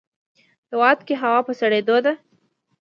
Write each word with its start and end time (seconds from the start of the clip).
هیواد 0.69 0.99
کې 1.07 1.13
هوا 1.21 1.39
په 1.47 1.53
سړیدو 1.61 1.97
ده 2.05 2.13